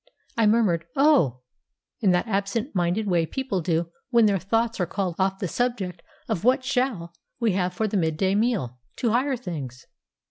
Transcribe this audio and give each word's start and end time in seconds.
I 0.35 0.47
murmured 0.47 0.85
"Oh!" 0.95 1.41
in 1.99 2.09
that 2.09 2.27
absent 2.27 2.73
minded 2.73 3.05
way 3.05 3.27
people 3.27 3.57
will 3.57 3.61
do 3.61 3.91
when 4.09 4.25
their 4.25 4.39
thoughts 4.39 4.79
are 4.79 4.87
called 4.87 5.13
off 5.19 5.37
the 5.37 5.47
subject 5.47 6.01
of 6.27 6.43
What 6.43 6.65
shall 6.65 7.13
we 7.39 7.51
have 7.51 7.75
for 7.75 7.87
the 7.87 7.97
midday 7.97 8.33
meal? 8.33 8.79
to 8.95 9.11
higher 9.11 9.37
things. 9.37 9.85